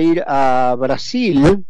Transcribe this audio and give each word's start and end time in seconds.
ir 0.00 0.24
a 0.26 0.74
Brasil, 0.78 1.64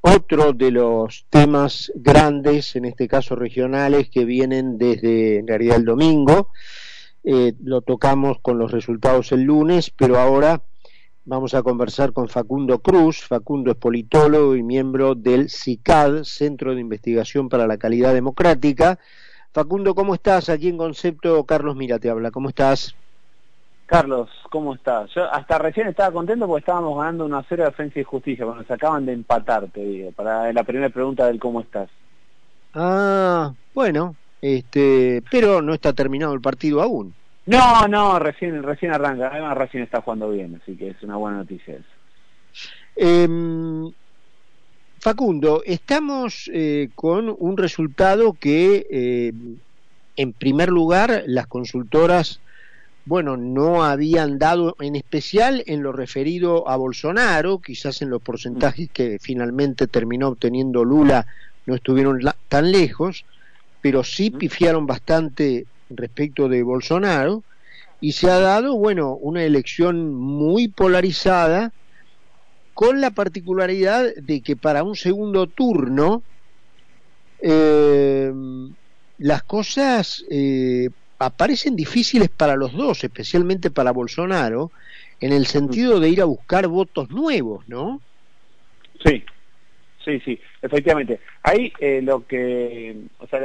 otro 0.00 0.52
de 0.52 0.70
los 0.70 1.26
temas 1.30 1.90
grandes, 1.94 2.76
en 2.76 2.84
este 2.84 3.08
caso 3.08 3.36
regionales, 3.36 4.10
que 4.10 4.24
vienen 4.24 4.76
desde 4.76 5.38
en 5.38 5.46
realidad 5.46 5.76
el 5.76 5.84
domingo. 5.84 6.48
Eh, 7.22 7.54
lo 7.62 7.80
tocamos 7.80 8.38
con 8.40 8.58
los 8.58 8.70
resultados 8.70 9.32
el 9.32 9.42
lunes, 9.42 9.90
pero 9.90 10.18
ahora 10.18 10.62
vamos 11.24 11.54
a 11.54 11.62
conversar 11.62 12.12
con 12.12 12.28
Facundo 12.28 12.80
Cruz. 12.80 13.20
Facundo 13.20 13.70
es 13.70 13.76
politólogo 13.78 14.56
y 14.56 14.62
miembro 14.62 15.14
del 15.14 15.48
CICAD, 15.48 16.24
Centro 16.24 16.74
de 16.74 16.82
Investigación 16.82 17.48
para 17.48 17.66
la 17.66 17.78
Calidad 17.78 18.12
Democrática. 18.12 18.98
Facundo, 19.52 19.94
¿cómo 19.94 20.14
estás? 20.14 20.48
Aquí 20.50 20.68
en 20.68 20.76
Concepto, 20.76 21.44
Carlos 21.44 21.76
Mira 21.76 21.98
te 21.98 22.10
habla. 22.10 22.30
¿Cómo 22.30 22.50
estás? 22.50 22.94
Carlos, 23.86 24.30
¿cómo 24.50 24.74
estás? 24.74 25.10
Yo 25.14 25.30
hasta 25.30 25.58
recién 25.58 25.88
estaba 25.88 26.12
contento 26.12 26.46
porque 26.46 26.60
estábamos 26.60 26.98
ganando 26.98 27.26
una 27.26 27.42
serie 27.44 27.64
de 27.64 27.70
Defensa 27.70 28.00
y 28.00 28.04
Justicia, 28.04 28.44
cuando 28.44 28.64
se 28.64 28.72
acaban 28.72 29.04
de 29.04 29.12
empatar, 29.12 29.68
te 29.68 29.80
digo, 29.80 30.12
para 30.12 30.52
la 30.52 30.64
primera 30.64 30.88
pregunta 30.88 31.26
del 31.26 31.38
cómo 31.38 31.60
estás. 31.60 31.90
Ah, 32.74 33.52
bueno, 33.74 34.16
este, 34.40 35.22
pero 35.30 35.60
no 35.60 35.74
está 35.74 35.92
terminado 35.92 36.32
el 36.32 36.40
partido 36.40 36.80
aún. 36.80 37.14
No, 37.46 37.86
no, 37.86 38.18
recién, 38.18 38.62
recién 38.62 38.92
arranca, 38.92 39.28
además 39.30 39.56
recién 39.58 39.82
está 39.82 40.00
jugando 40.00 40.30
bien, 40.30 40.58
así 40.62 40.76
que 40.76 40.88
es 40.88 41.02
una 41.02 41.16
buena 41.16 41.38
noticia 41.38 41.74
eso. 41.74 41.84
Em, 42.96 43.92
Facundo, 44.98 45.62
estamos 45.66 46.50
eh, 46.54 46.88
con 46.94 47.34
un 47.38 47.58
resultado 47.58 48.32
que, 48.32 48.86
eh, 48.90 49.32
en 50.16 50.32
primer 50.32 50.70
lugar, 50.70 51.24
las 51.26 51.46
consultoras 51.46 52.40
bueno, 53.06 53.36
no 53.36 53.84
habían 53.84 54.38
dado, 54.38 54.76
en 54.80 54.96
especial 54.96 55.62
en 55.66 55.82
lo 55.82 55.92
referido 55.92 56.68
a 56.68 56.76
Bolsonaro, 56.76 57.58
quizás 57.58 58.00
en 58.00 58.10
los 58.10 58.22
porcentajes 58.22 58.88
que 58.90 59.18
finalmente 59.20 59.86
terminó 59.86 60.28
obteniendo 60.28 60.84
Lula 60.84 61.26
no 61.66 61.74
estuvieron 61.74 62.20
tan 62.48 62.72
lejos, 62.72 63.24
pero 63.80 64.04
sí 64.04 64.30
pifiaron 64.30 64.86
bastante 64.86 65.66
respecto 65.90 66.48
de 66.48 66.62
Bolsonaro, 66.62 67.42
y 68.00 68.12
se 68.12 68.30
ha 68.30 68.38
dado, 68.38 68.76
bueno, 68.76 69.14
una 69.14 69.44
elección 69.44 70.14
muy 70.14 70.68
polarizada, 70.68 71.72
con 72.74 73.00
la 73.00 73.10
particularidad 73.10 74.14
de 74.16 74.42
que 74.42 74.56
para 74.56 74.82
un 74.82 74.96
segundo 74.96 75.46
turno 75.46 76.22
eh, 77.40 78.32
las 79.18 79.42
cosas 79.44 80.24
eh, 80.28 80.90
aparecen 81.26 81.76
difíciles 81.76 82.28
para 82.28 82.56
los 82.56 82.72
dos, 82.72 83.04
especialmente 83.04 83.70
para 83.70 83.92
Bolsonaro, 83.92 84.70
en 85.20 85.32
el 85.32 85.46
sentido 85.46 86.00
de 86.00 86.08
ir 86.10 86.20
a 86.20 86.26
buscar 86.26 86.66
votos 86.68 87.10
nuevos, 87.10 87.68
¿no? 87.68 88.00
Sí, 89.04 89.24
sí, 90.04 90.20
sí, 90.20 90.40
efectivamente. 90.62 91.20
Ahí 91.42 91.72
eh, 91.78 92.00
lo 92.02 92.26
que, 92.26 92.96
o 93.18 93.26
sea, 93.26 93.40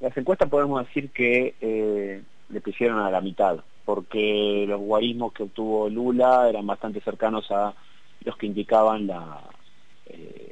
las, 0.00 0.16
encuestas 0.16 0.48
podemos 0.48 0.86
decir 0.86 1.10
que 1.10 1.54
eh, 1.60 2.22
le 2.48 2.60
pusieron 2.60 2.98
a 3.00 3.10
la 3.10 3.20
mitad, 3.20 3.58
porque 3.84 4.64
los 4.68 4.80
guarismos 4.80 5.32
que 5.32 5.44
obtuvo 5.44 5.88
Lula 5.88 6.48
eran 6.48 6.66
bastante 6.66 7.00
cercanos 7.00 7.50
a 7.50 7.74
los 8.24 8.36
que 8.36 8.46
indicaban 8.46 9.06
la, 9.06 9.40
eh, 10.06 10.47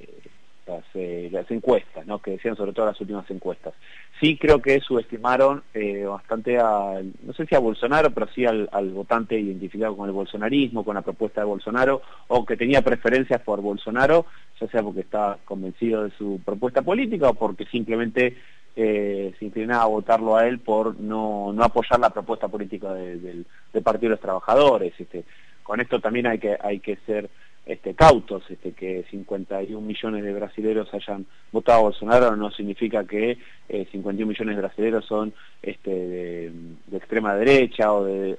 eh, 0.95 1.28
las, 1.31 1.50
encuestas, 1.50 2.06
¿no? 2.06 2.20
que 2.20 2.33
decían 2.33 2.56
sobre 2.56 2.72
todo 2.72 2.86
las 2.86 3.00
últimas 3.00 3.31
encuestas. 3.31 3.75
Sí 4.20 4.36
creo 4.36 4.61
que 4.61 4.81
subestimaron 4.81 5.62
eh, 5.75 6.05
bastante 6.05 6.58
a, 6.58 7.00
no 7.23 7.33
sé 7.34 7.47
si 7.47 7.55
a 7.55 7.61
Bolsonaro, 7.61 8.11
pero 8.11 8.27
sí 8.34 8.45
al, 8.45 8.69
votante 8.91 9.39
identificado 9.39 9.97
con 9.97 10.08
el 10.08 10.14
bolsonarismo, 10.14 10.84
con 10.84 10.97
la 10.97 11.03
propuesta 11.03 11.41
de 11.41 11.47
Bolsonaro, 11.47 12.03
o 12.28 12.45
que 12.45 12.56
tenía 12.56 12.83
preferencias 12.83 13.41
por 13.42 13.61
Bolsonaro, 13.61 14.27
ya 14.61 14.67
sea 14.69 14.83
porque 14.83 15.00
estaba 15.00 15.39
convencido 15.45 16.05
de 16.05 16.11
su 16.11 16.41
propuesta 16.45 16.83
política 16.83 17.30
o 17.30 17.34
porque 17.34 17.67
simplemente 17.67 18.36
eh, 18.75 19.34
se 19.39 19.45
inclinaba 19.45 19.84
a 19.84 19.89
votarlo 19.89 20.36
a 20.36 20.47
él 20.47 20.58
por 20.58 20.98
no, 20.98 21.52
no 21.52 21.63
apoyar 21.63 22.01
la 22.01 22.11
propuesta 22.11 22.48
política 22.48 22.92
del 22.92 23.46
Partido 23.85 24.11
de 24.11 24.17
los 24.17 24.20
Trabajadores. 24.20 24.92
Este. 24.98 25.24
Con 25.63 25.80
esto 25.80 26.01
también 26.01 26.27
hay 26.27 26.39
que, 26.39 26.57
hay 26.61 26.80
que 26.80 26.96
ser 27.07 27.29
este, 27.66 27.94
cautos, 27.94 28.44
este, 28.48 28.72
que 28.72 29.04
51 29.10 29.84
millones 29.84 30.22
de 30.22 30.32
brasileros 30.32 30.92
hayan 30.94 31.27
votado 31.50 31.80
a 31.80 31.82
Bolsonaro 31.82 32.36
no 32.36 32.52
significa 32.52 33.04
que 33.04 33.38
51 33.68 34.22
eh, 34.22 34.24
millones 34.24 34.54
de 34.54 34.62
brasileros 34.62 35.04
son 35.04 35.34
este, 35.60 35.90
de, 35.90 36.52
extrema 36.96 37.34
derecha 37.34 37.92
o 37.92 38.04
de, 38.04 38.36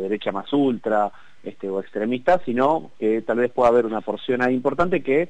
derecha 0.00 0.32
más 0.32 0.50
ultra 0.54 1.12
o 1.68 1.80
extremistas, 1.80 2.40
sino 2.46 2.92
que 2.98 3.20
tal 3.20 3.36
vez 3.36 3.50
pueda 3.52 3.68
haber 3.68 3.84
una 3.84 4.00
porción 4.00 4.40
ahí 4.40 4.54
importante 4.54 5.02
que 5.02 5.28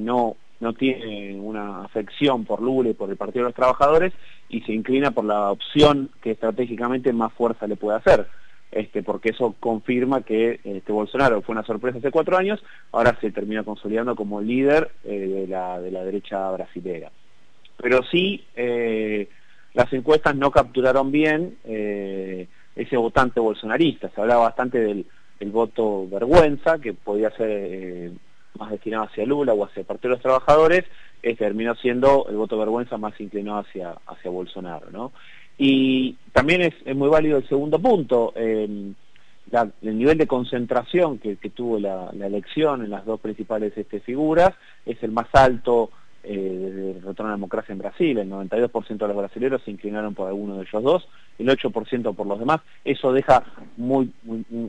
no, 0.00 0.36
no 0.60 0.72
tiene 0.72 1.38
una 1.38 1.84
afección 1.84 2.46
por 2.46 2.62
Lula 2.62 2.88
y 2.88 2.94
por 2.94 3.10
el 3.10 3.16
Partido 3.16 3.44
de 3.44 3.50
los 3.50 3.56
Trabajadores 3.56 4.14
y 4.48 4.62
se 4.62 4.72
inclina 4.72 5.10
por 5.10 5.26
la 5.26 5.50
opción 5.50 6.08
que 6.22 6.30
estratégicamente 6.30 7.12
más 7.12 7.30
fuerza 7.34 7.66
le 7.66 7.76
puede 7.76 7.98
hacer 7.98 8.26
este, 8.74 9.04
porque 9.04 9.30
eso 9.30 9.54
confirma 9.60 10.22
que 10.22 10.58
este, 10.64 10.90
Bolsonaro 10.92 11.40
fue 11.42 11.52
una 11.52 11.64
sorpresa 11.64 11.98
hace 11.98 12.10
cuatro 12.10 12.36
años, 12.36 12.60
ahora 12.90 13.16
se 13.20 13.30
termina 13.30 13.62
consolidando 13.62 14.16
como 14.16 14.40
líder 14.40 14.90
eh, 15.04 15.16
de, 15.16 15.46
la, 15.46 15.80
de, 15.80 15.92
la, 15.92 16.02
derecha 16.02 16.50
brasilera. 16.50 17.12
Pero 17.76 18.02
sí, 18.10 18.44
eh, 18.56 19.28
las 19.74 19.92
encuestas 19.92 20.34
no 20.34 20.50
capturaron 20.50 21.12
bien 21.12 21.56
eh, 21.62 22.48
ese 22.74 22.96
votante 22.96 23.38
bolsonarista, 23.38 24.08
se 24.08 24.20
hablaba 24.20 24.46
bastante 24.46 24.80
del, 24.80 25.06
voto 25.46 26.08
vergüenza, 26.08 26.78
que 26.78 26.94
podía 26.94 27.30
ser 27.32 28.12
más 28.58 28.70
destinado 28.70 29.04
hacia 29.04 29.26
Lula 29.26 29.52
o 29.52 29.62
hacia 29.62 29.80
el 29.80 29.86
Partido 29.86 30.08
de 30.08 30.14
los 30.16 30.22
Trabajadores, 30.22 30.84
terminó 31.38 31.74
siendo 31.74 32.26
el 32.30 32.36
voto 32.36 32.58
vergüenza 32.58 32.96
más 32.96 33.20
inclinado 33.20 33.58
hacia, 33.58 33.94
hacia 34.06 34.30
Bolsonaro, 34.30 34.90
¿no? 34.90 35.12
Y 35.58 36.16
también 36.32 36.62
es, 36.62 36.96
muy 36.96 37.08
válido 37.08 37.38
el 37.38 37.48
segundo 37.48 37.78
punto, 37.78 38.32
el 38.34 38.94
nivel 39.82 40.18
de 40.18 40.26
concentración 40.26 41.18
que, 41.18 41.36
tuvo 41.54 41.78
la, 41.78 42.10
elección 42.20 42.82
en 42.82 42.90
las 42.90 43.04
dos 43.04 43.20
principales 43.20 43.72
este, 43.76 44.00
figuras 44.00 44.52
es 44.84 45.02
el 45.02 45.12
más 45.12 45.28
alto 45.32 45.90
eh, 46.26 46.98
retorno 47.04 47.26
a 47.26 47.32
la 47.32 47.36
democracia 47.36 47.72
en 47.72 47.78
Brasil. 47.78 48.18
El 48.18 48.30
92% 48.30 48.96
de 48.96 49.08
los 49.08 49.16
brasileños 49.16 49.62
se 49.62 49.70
inclinaron 49.70 50.14
por 50.14 50.28
alguno 50.28 50.56
de 50.56 50.62
ellos 50.62 50.82
dos, 50.82 51.08
el 51.38 51.48
8% 51.48 52.14
por 52.14 52.26
los 52.26 52.38
demás. 52.38 52.60
Eso 52.84 53.12
deja 53.12 53.44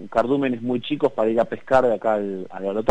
cardúmenes 0.09 0.62
muy 0.62 0.81
chicos 0.81 1.12
para 1.13 1.29
ir 1.29 1.40
a 1.40 1.45
pescar 1.45 1.85
de 1.85 1.95
acá 1.95 2.16
al, 2.16 2.47
al. 2.50 2.85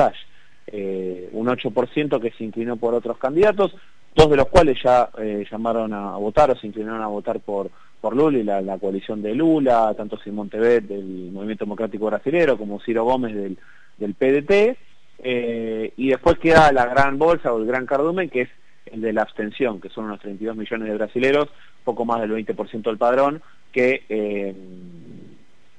Eh, 0.67 1.29
un 1.33 1.47
8% 1.47 2.21
que 2.21 2.31
se 2.31 2.45
inclinó 2.45 2.77
por 2.77 2.95
otros 2.95 3.19
candidatos, 3.19 3.77
dos 4.15 4.31
de 4.31 4.37
los 4.37 4.49
cuales 4.49 4.79
ya 4.83 5.11
eh, 5.19 5.45
llamaron 5.51 5.93
a, 5.93 6.17
votar 6.17 6.51
o 6.51 6.57
se 6.57 6.67
inclinaron 6.67 7.03
a 7.03 7.07
votar 7.07 7.41
por, 7.41 7.71
por 8.05 8.15
Lula 8.15 8.39
y 8.39 8.43
la, 8.43 8.79
coalición 8.79 9.23
de 9.23 9.35
Lula, 9.35 9.95
tanto 9.97 10.19
Simón 10.19 10.51
Tebet 10.51 10.85
del 10.85 11.31
Movimiento 11.33 11.65
Democrático 11.65 12.05
Brasilero 12.05 12.59
como 12.59 12.79
Ciro 12.81 13.03
Gómez 13.03 13.35
del, 13.35 14.15
PDT, 14.15 14.77
eh, 15.21 15.91
y 15.97 16.09
después 16.11 16.39
queda 16.39 16.71
la 16.71 16.85
gran 16.85 17.19
bolsa 17.19 17.51
o 17.51 17.59
el 17.59 17.65
gran 17.65 17.87
cardumen 17.87 18.29
que 18.29 18.43
es 18.43 18.51
el 18.93 19.01
de 19.01 19.15
la 19.15 19.23
abstención, 19.23 19.81
que 19.81 19.89
son 19.89 20.05
unos 20.05 20.21
32 20.21 20.55
millones 20.55 20.87
de 20.87 20.99
brasileros, 20.99 21.49
poco 21.83 22.05
más 22.05 22.21
del 22.21 22.33
20% 22.33 22.83
del 22.83 22.99
padrón, 22.99 23.41
que, 23.73 24.05
eh, 24.11 24.55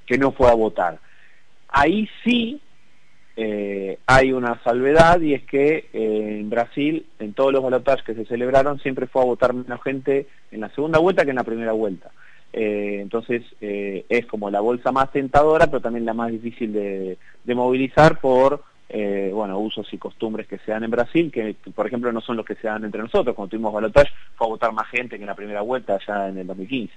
que 0.08 0.18
no 0.18 0.32
fue 0.32 0.50
a 0.50 0.56
votar. 0.56 0.98
Ahí 1.68 2.10
sí 2.24 2.60
eh, 3.38 4.00
hay 4.06 4.32
una 4.32 4.62
salvedad 4.64 5.20
y 5.20 5.34
es 5.34 5.44
que 5.44 5.90
eh, 5.92 6.38
en 6.40 6.50
Brasil, 6.50 7.06
en 7.20 7.34
todos 7.34 7.52
los 7.52 7.62
balotajes 7.62 8.06
que 8.06 8.16
se 8.16 8.26
celebraron, 8.26 8.80
siempre 8.80 9.08
fue 9.08 9.22
a 9.22 9.26
votar 9.26 9.54
menos 9.54 9.82
gente 9.84 10.28
en 10.52 10.62
la 10.62 10.70
segunda 10.70 11.00
vuelta 11.00 11.26
que 11.26 11.32
en 11.32 11.36
la 11.36 11.44
primera 11.44 11.74
vuelta. 11.74 12.12
Eh, 12.54 13.00
entonces 13.02 13.44
es 13.60 14.26
como 14.28 14.50
la 14.50 14.62
bolsa 14.62 14.94
más 14.94 15.12
tentadora, 15.12 15.68
pero 15.68 15.82
también 15.82 16.06
la 16.06 16.14
más 16.14 16.32
difícil 16.32 16.72
de, 16.72 17.18
movilizar 17.54 18.20
por 18.20 18.64
bueno, 18.90 19.60
usos 19.60 19.92
y 19.92 19.98
costumbres 19.98 20.48
que 20.48 20.60
se 20.60 20.72
dan 20.72 20.86
en 20.86 20.92
Brasil, 20.92 21.30
que 21.30 21.58
por 21.74 21.86
ejemplo 21.86 22.14
no 22.14 22.22
son 22.22 22.38
los 22.38 22.46
que 22.46 22.56
se 22.56 22.68
dan 22.68 22.86
entre 22.86 23.02
nosotros. 23.02 23.36
Cuando 23.36 23.50
tuvimos 23.50 23.74
balotaje 23.74 24.12
fue 24.36 24.48
a 24.48 24.52
votar 24.52 24.72
más 24.72 24.88
gente 24.88 25.18
que 25.18 25.24
en 25.24 25.28
la 25.28 25.36
primera 25.36 25.60
vuelta 25.62 26.00
ya 26.08 26.30
en 26.30 26.38
el 26.38 26.48
2015. 26.48 26.94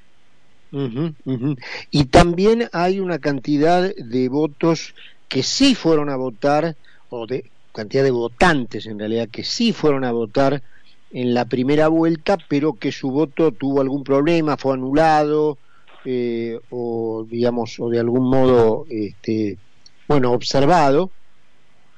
Y 1.91 2.05
también 2.05 2.69
hay 2.73 3.00
una 3.00 3.19
cantidad 3.19 3.93
de 3.96 4.29
votos 4.29 4.94
que 5.28 5.42
sí 5.42 5.75
fueron 5.75 6.08
a 6.10 6.16
votar, 6.16 6.76
o 7.10 7.26
de 7.26 7.50
cantidad 7.72 8.02
de 8.02 8.10
votantes 8.10 8.86
en 8.86 8.98
realidad, 8.98 9.28
que 9.28 9.44
sí 9.44 9.72
fueron 9.72 10.04
a 10.04 10.12
votar 10.12 10.62
en 11.10 11.34
la 11.34 11.44
primera 11.44 11.88
vuelta, 11.88 12.36
pero 12.48 12.75
que 12.75 12.92
su 12.92 13.10
voto 13.10 13.52
tuvo 13.52 13.80
algún 13.80 14.04
problema, 14.04 14.56
fue 14.56 14.75
anulado, 14.75 15.58
eh, 16.04 16.58
o 16.70 17.26
digamos, 17.28 17.78
o 17.78 17.88
de 17.88 18.00
algún 18.00 18.28
modo, 18.28 18.86
este, 18.90 19.58
bueno, 20.06 20.32
observado, 20.32 21.10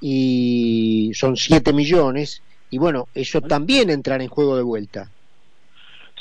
y 0.01 1.13
son 1.15 1.37
7 1.37 1.73
millones, 1.73 2.43
y 2.71 2.79
bueno, 2.79 3.09
eso 3.15 3.41
también 3.41 3.91
entrará 3.91 4.23
en 4.23 4.31
juego 4.31 4.57
de 4.57 4.63
vuelta. 4.63 5.11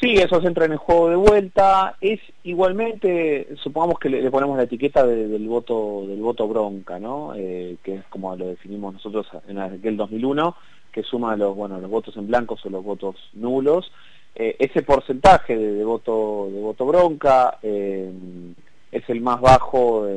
Sí, 0.01 0.13
eso 0.13 0.41
entra 0.41 0.65
en 0.65 0.71
el 0.71 0.77
juego 0.77 1.09
de 1.09 1.15
vuelta. 1.17 1.97
Es 1.99 2.21
igualmente, 2.43 3.49
supongamos 3.61 3.99
que 3.99 4.09
le, 4.09 4.31
ponemos 4.31 4.55
la 4.55 4.63
etiqueta 4.63 5.05
del 5.05 5.45
voto 5.47 6.05
del 6.07 6.21
voto 6.21 6.47
bronca, 6.47 6.99
¿no? 6.99 7.33
Eh, 7.35 7.75
que 7.83 7.95
es 7.95 8.05
como 8.05 8.33
lo 8.37 8.47
definimos 8.47 8.93
nosotros 8.93 9.27
en 9.49 9.59
aquel 9.59 9.97
2001, 9.97 10.55
que 10.93 11.03
suma 11.03 11.35
los 11.35 11.53
bueno 11.53 11.79
los 11.81 11.91
votos 11.91 12.15
en 12.15 12.27
blancos 12.27 12.65
o 12.65 12.69
los 12.69 12.83
votos 12.83 13.17
nulos. 13.33 13.91
Eh, 14.35 14.55
ese 14.59 14.83
porcentaje 14.83 15.57
de, 15.57 15.83
voto 15.83 16.47
de 16.49 16.61
voto 16.61 16.85
bronca 16.85 17.57
eh, 17.61 18.09
es 18.93 19.09
el 19.09 19.19
más 19.19 19.41
bajo 19.41 20.07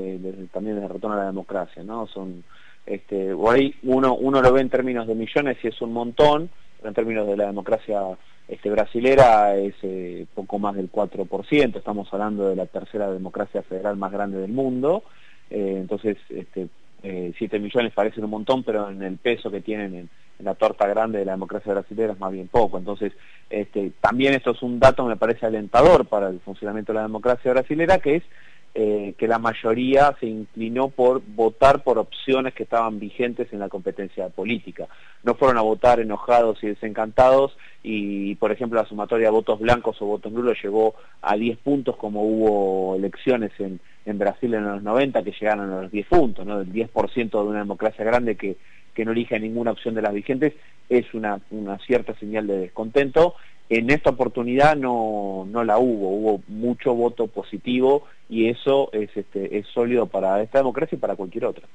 también 0.52 0.78
de 0.78 0.86
retorno 0.86 1.16
a 1.16 1.22
la 1.22 1.26
democracia, 1.26 1.82
¿no? 1.82 2.06
Son 2.06 2.44
este, 2.86 3.34
ahí 3.48 3.74
uno 3.82 4.14
uno 4.14 4.40
lo 4.42 4.52
ve 4.52 4.60
en 4.60 4.70
términos 4.70 5.08
de 5.08 5.16
millones 5.16 5.56
y 5.64 5.68
es 5.68 5.82
un 5.82 5.92
montón, 5.92 6.50
en 6.88 6.94
términos 6.94 7.26
de 7.26 7.36
la 7.36 7.46
democracia 7.46 8.00
este, 8.48 8.70
brasilera 8.70 9.56
es 9.56 9.74
eh, 9.82 10.26
poco 10.34 10.58
más 10.58 10.74
del 10.74 10.90
4%, 10.90 11.76
estamos 11.76 12.12
hablando 12.12 12.48
de 12.48 12.56
la 12.56 12.66
tercera 12.66 13.10
democracia 13.10 13.62
federal 13.62 13.96
más 13.96 14.12
grande 14.12 14.38
del 14.38 14.52
mundo, 14.52 15.04
eh, 15.50 15.76
entonces 15.78 16.16
este, 16.28 16.68
7 17.02 17.34
eh, 17.38 17.60
millones 17.60 17.92
parecen 17.92 18.24
un 18.24 18.30
montón, 18.30 18.62
pero 18.62 18.90
en 18.90 19.02
el 19.02 19.16
peso 19.16 19.50
que 19.50 19.60
tienen 19.60 19.94
en, 19.94 20.10
la 20.38 20.54
torta 20.56 20.88
grande 20.88 21.20
de 21.20 21.24
la 21.24 21.32
democracia 21.32 21.72
brasilera 21.72 22.14
es 22.14 22.18
más 22.18 22.32
bien 22.32 22.48
poco, 22.48 22.76
entonces 22.76 23.12
este, 23.48 23.92
también 24.00 24.34
esto 24.34 24.50
es 24.50 24.62
un 24.62 24.80
dato 24.80 25.06
me 25.06 25.16
parece 25.16 25.46
alentador 25.46 26.06
para 26.06 26.30
el 26.30 26.40
funcionamiento 26.40 26.92
de 26.92 26.96
la 26.96 27.04
democracia 27.04 27.52
brasilera, 27.52 27.98
que 27.98 28.16
es 28.16 28.24
eh, 28.74 29.12
que 29.18 29.28
la 29.28 29.38
mayoría 29.38 30.16
se 30.18 30.26
inclinó 30.26 30.88
por 30.88 31.20
votar 31.26 31.82
por 31.82 31.98
opciones 31.98 32.54
que 32.54 32.62
estaban 32.62 32.98
vigentes 32.98 33.52
en 33.52 33.58
la 33.58 33.68
competencia 33.68 34.30
política. 34.30 34.88
No 35.24 35.34
fueron 35.34 35.58
a 35.58 35.60
votar 35.60 36.00
enojados 36.00 36.62
y 36.64 36.68
desencantados 36.68 37.54
y, 37.82 38.34
por 38.36 38.50
ejemplo, 38.50 38.80
la 38.80 38.88
sumatoria 38.88 39.26
de 39.26 39.32
votos 39.32 39.60
blancos 39.60 40.00
o 40.00 40.06
votos 40.06 40.32
nulos 40.32 40.56
llegó 40.62 40.94
a 41.20 41.36
10 41.36 41.58
puntos 41.58 41.96
como 41.96 42.22
hubo 42.22 42.96
elecciones 42.96 43.52
en, 43.58 43.78
en 44.06 44.18
Brasil 44.18 44.54
en 44.54 44.64
los 44.64 44.82
90 44.82 45.22
que 45.22 45.32
llegaron 45.32 45.70
a 45.70 45.82
los 45.82 45.92
10 45.92 46.06
puntos, 46.06 46.46
¿no? 46.46 46.60
El 46.60 46.72
10% 46.72 47.30
de 47.30 47.38
una 47.38 47.58
democracia 47.58 48.06
grande 48.06 48.36
que, 48.36 48.56
que 48.94 49.04
no 49.04 49.12
elige 49.12 49.38
ninguna 49.38 49.72
opción 49.72 49.94
de 49.94 50.02
las 50.02 50.14
vigentes 50.14 50.54
es 50.88 51.12
una, 51.12 51.40
una 51.50 51.78
cierta 51.80 52.14
señal 52.14 52.46
de 52.46 52.58
descontento 52.58 53.34
en 53.68 53.90
esta 53.90 54.10
oportunidad 54.10 54.76
no, 54.76 55.46
no 55.50 55.64
la 55.64 55.78
hubo, 55.78 56.10
hubo 56.10 56.42
mucho 56.48 56.94
voto 56.94 57.26
positivo 57.26 58.04
y 58.28 58.48
eso 58.48 58.92
es, 58.92 59.10
este, 59.16 59.58
es 59.58 59.66
sólido 59.68 60.06
para 60.06 60.42
esta 60.42 60.58
democracia 60.58 60.96
y 60.96 61.00
para 61.00 61.16
cualquier 61.16 61.46
otra. 61.46 61.66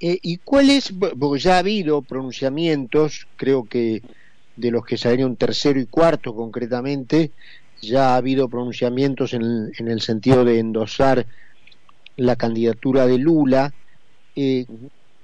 Eh, 0.00 0.18
¿Y 0.22 0.38
cuáles, 0.38 0.92
porque 1.18 1.40
ya 1.40 1.56
ha 1.56 1.58
habido 1.58 2.02
pronunciamientos, 2.02 3.28
creo 3.36 3.68
que 3.68 4.02
de 4.56 4.70
los 4.70 4.84
que 4.84 4.96
salieron 4.96 5.36
tercero 5.36 5.78
y 5.78 5.86
cuarto 5.86 6.34
concretamente, 6.34 7.32
ya 7.82 8.14
ha 8.14 8.16
habido 8.16 8.48
pronunciamientos 8.48 9.32
en, 9.34 9.70
en 9.78 9.88
el 9.88 10.00
sentido 10.00 10.44
de 10.44 10.58
endosar 10.58 11.26
la 12.16 12.36
candidatura 12.36 13.06
de 13.06 13.18
Lula. 13.18 13.72
Eh, 14.36 14.66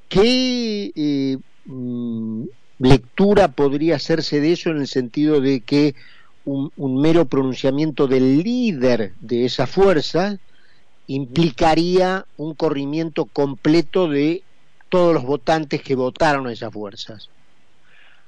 ¿Qué 0.08 0.92
eh, 0.94 1.36
mm, 1.64 2.44
lectura 2.78 3.48
podría 3.48 3.96
hacerse 3.96 4.40
de 4.40 4.52
eso 4.52 4.70
en 4.70 4.78
el 4.78 4.86
sentido 4.86 5.40
de 5.40 5.60
que 5.60 5.94
un, 6.44 7.00
mero 7.00 7.24
pronunciamiento 7.24 8.06
del 8.06 8.42
líder 8.42 9.12
de 9.20 9.44
esa 9.44 9.66
fuerza 9.66 10.38
implicaría 11.08 12.24
un 12.36 12.54
corrimiento 12.54 13.24
completo 13.24 14.08
de 14.08 14.42
todos 14.88 15.14
los 15.14 15.24
votantes 15.24 15.82
que 15.82 15.96
votaron 15.96 16.46
a 16.46 16.52
esas 16.52 16.72
fuerzas. 16.72 17.28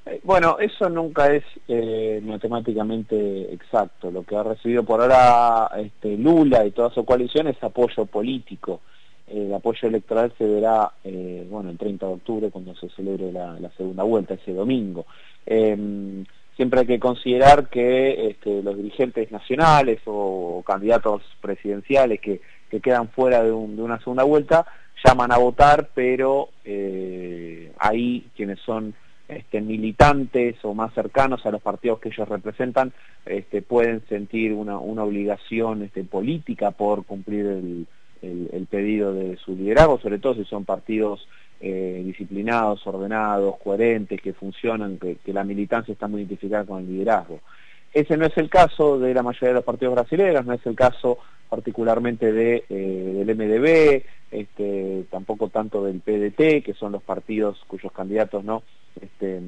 Eh, 0.06 0.20
bueno, 0.24 0.58
eso 0.58 0.88
nunca 0.88 1.32
es 1.32 1.44
eh, 1.68 2.20
matemáticamente 2.24 3.52
exacto. 3.52 4.10
Lo 4.10 4.24
que 4.24 4.36
ha 4.36 4.42
recibido 4.42 4.82
por 4.82 5.00
ahora 5.00 5.70
este, 5.78 6.16
Lula 6.16 6.66
y 6.66 6.72
toda 6.72 6.90
su 6.90 7.04
coalición 7.04 7.46
es 7.46 7.62
apoyo 7.62 8.06
político 8.06 8.80
el 9.30 9.52
apoyo 9.52 9.88
electoral 9.88 10.32
se 10.38 10.46
verá 10.46 10.92
eh, 11.04 11.46
bueno 11.50 11.70
el 11.70 11.78
30 11.78 12.06
de 12.06 12.12
octubre 12.12 12.50
cuando 12.50 12.74
se 12.76 12.88
celebre 12.90 13.32
la, 13.32 13.70
segunda 13.76 14.02
vuelta 14.02 14.34
ese 14.34 14.52
domingo. 14.52 15.06
Em, 15.46 16.24
siempre 16.56 16.80
hay 16.80 16.86
que 16.86 16.98
considerar 16.98 17.68
que 17.68 18.30
este, 18.30 18.62
los 18.62 18.76
dirigentes 18.76 19.30
nacionales 19.30 20.00
o, 20.06 20.62
candidatos 20.66 21.22
presidenciales 21.40 22.20
que, 22.20 22.40
quedan 22.82 23.08
fuera 23.08 23.42
de, 23.42 23.50
una 23.50 23.98
segunda 23.98 24.24
vuelta 24.24 24.66
llaman 25.04 25.32
a 25.32 25.38
votar 25.38 25.88
pero 25.94 26.50
eh, 26.64 27.72
ahí 27.78 28.26
quienes 28.36 28.58
son 28.60 28.94
este, 29.26 29.60
militantes 29.60 30.56
o 30.62 30.74
más 30.74 30.92
cercanos 30.92 31.46
a 31.46 31.50
los 31.50 31.62
partidos 31.62 32.00
que 32.00 32.08
ellos 32.08 32.28
representan 32.28 32.92
este, 33.24 33.62
pueden 33.62 34.02
sentir 34.08 34.52
una, 34.52 34.78
una 34.78 35.04
obligación 35.04 35.90
política 36.10 36.72
por 36.72 37.04
cumplir 37.04 37.46
el, 37.46 37.86
el, 38.22 38.66
pedido 38.70 39.12
de 39.12 39.36
su 39.36 39.54
liderazgo, 39.54 39.98
sobre 40.00 40.18
todo 40.18 40.34
si 40.34 40.44
son 40.44 40.64
partidos 40.64 41.26
eh, 41.60 42.02
disciplinados, 42.04 42.86
ordenados, 42.86 43.56
coherentes, 43.62 44.20
que 44.20 44.32
funcionan, 44.32 44.98
que, 44.98 45.32
la 45.32 45.44
militancia 45.44 45.92
está 45.92 46.08
muy 46.08 46.22
identificada 46.22 46.64
con 46.64 46.80
el 46.80 46.88
liderazgo. 46.88 47.40
Ese 47.92 48.16
no 48.16 48.26
es 48.26 48.36
el 48.36 48.50
caso 48.50 48.98
de 48.98 49.14
la 49.14 49.22
mayoría 49.22 49.48
de 49.48 49.54
los 49.54 49.64
partidos 49.64 49.94
brasileños, 49.94 50.44
no 50.44 50.52
es 50.52 50.66
el 50.66 50.74
caso 50.74 51.18
particularmente 51.48 52.28
eh, 52.28 53.24
del 53.24 53.36
MDB, 53.36 54.02
este, 54.30 55.04
tampoco 55.10 55.48
tanto 55.48 55.82
del 55.84 56.00
PDT, 56.00 56.62
que 56.62 56.74
son 56.78 56.92
los 56.92 57.02
partidos 57.02 57.58
cuyos 57.66 57.90
candidatos 57.92 58.44
no 58.44 58.62
este, 59.00 59.40